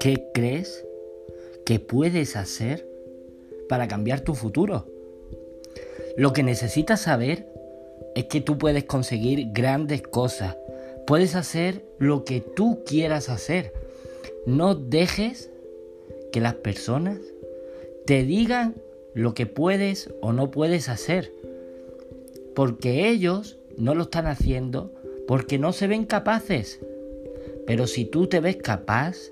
[0.00, 0.86] ¿Qué crees
[1.64, 2.88] que puedes hacer
[3.68, 4.86] para cambiar tu futuro?
[6.16, 7.48] Lo que necesitas saber
[8.14, 10.56] es que tú puedes conseguir grandes cosas.
[11.06, 13.72] Puedes hacer lo que tú quieras hacer.
[14.46, 15.50] No dejes
[16.32, 17.18] que las personas
[18.06, 18.76] te digan
[19.14, 21.32] lo que puedes o no puedes hacer.
[22.54, 24.92] Porque ellos no lo están haciendo
[25.28, 26.80] porque no se ven capaces.
[27.66, 29.30] Pero si tú te ves capaz,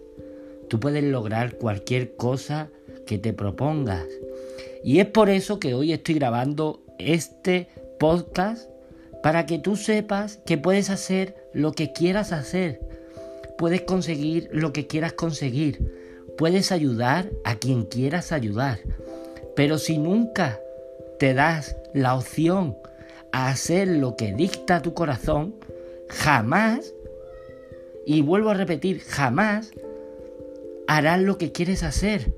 [0.69, 2.71] Tú puedes lograr cualquier cosa
[3.07, 4.05] que te propongas.
[4.83, 8.69] Y es por eso que hoy estoy grabando este podcast
[9.23, 12.81] para que tú sepas que puedes hacer lo que quieras hacer.
[13.59, 16.25] Puedes conseguir lo que quieras conseguir.
[16.37, 18.81] Puedes ayudar a quien quieras ayudar.
[19.55, 20.61] Pero si nunca
[21.19, 22.77] te das la opción
[23.33, 25.55] a hacer lo que dicta tu corazón,
[26.09, 26.95] jamás,
[28.05, 29.73] y vuelvo a repetir, jamás
[30.87, 32.33] harás lo que quieres hacer.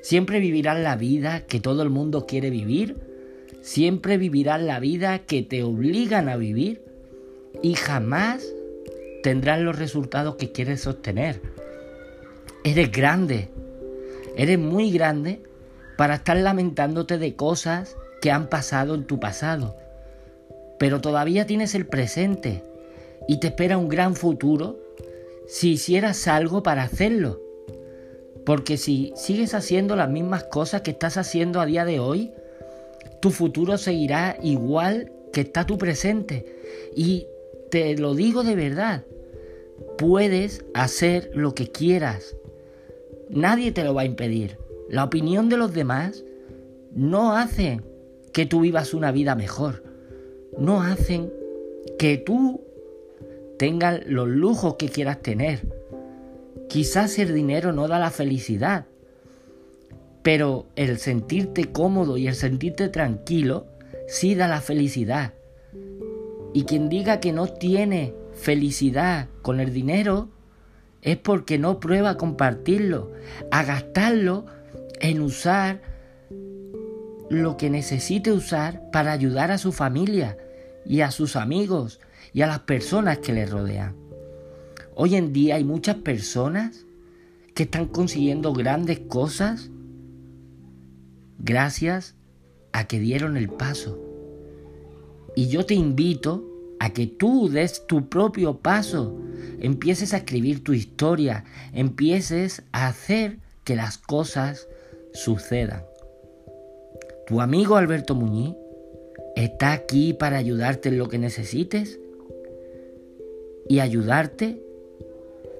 [0.00, 2.96] Siempre vivirás la vida que todo el mundo quiere vivir.
[3.60, 6.82] Siempre vivirás la vida que te obligan a vivir.
[7.62, 8.44] Y jamás
[9.22, 11.40] tendrás los resultados que quieres obtener.
[12.64, 13.50] Eres grande.
[14.36, 15.42] Eres muy grande
[15.96, 19.76] para estar lamentándote de cosas que han pasado en tu pasado.
[20.78, 22.64] Pero todavía tienes el presente
[23.28, 24.78] y te espera un gran futuro
[25.46, 27.40] si hicieras algo para hacerlo.
[28.44, 32.32] Porque si sigues haciendo las mismas cosas que estás haciendo a día de hoy,
[33.20, 36.44] tu futuro seguirá igual que está tu presente.
[36.96, 37.26] Y
[37.70, 39.04] te lo digo de verdad,
[39.96, 42.36] puedes hacer lo que quieras.
[43.28, 44.58] Nadie te lo va a impedir.
[44.88, 46.24] La opinión de los demás
[46.92, 47.80] no hace
[48.32, 49.84] que tú vivas una vida mejor.
[50.58, 51.32] No hacen
[51.98, 52.62] que tú
[53.58, 55.60] tengas los lujos que quieras tener
[56.72, 58.86] Quizás el dinero no da la felicidad,
[60.22, 63.66] pero el sentirte cómodo y el sentirte tranquilo
[64.08, 65.34] sí da la felicidad.
[66.54, 70.30] Y quien diga que no tiene felicidad con el dinero
[71.02, 73.12] es porque no prueba a compartirlo,
[73.50, 74.46] a gastarlo
[74.98, 75.82] en usar
[77.28, 80.38] lo que necesite usar para ayudar a su familia
[80.86, 82.00] y a sus amigos
[82.32, 83.94] y a las personas que le rodean.
[84.94, 86.84] Hoy en día hay muchas personas
[87.54, 89.70] que están consiguiendo grandes cosas
[91.38, 92.14] gracias
[92.72, 93.98] a que dieron el paso.
[95.34, 99.18] Y yo te invito a que tú des tu propio paso,
[99.60, 104.68] empieces a escribir tu historia, empieces a hacer que las cosas
[105.14, 105.84] sucedan.
[107.26, 108.54] Tu amigo Alberto Muñiz
[109.36, 111.98] está aquí para ayudarte en lo que necesites
[113.68, 114.60] y ayudarte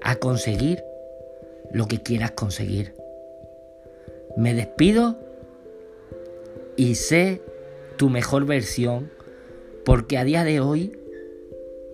[0.01, 0.83] a conseguir
[1.71, 2.93] lo que quieras conseguir.
[4.37, 5.17] Me despido
[6.75, 7.41] y sé
[7.97, 9.11] tu mejor versión
[9.85, 10.97] porque a día de hoy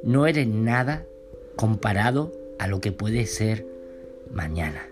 [0.04, 1.06] no eres nada
[1.56, 3.66] comparado a lo que puede ser
[4.32, 4.88] mañana.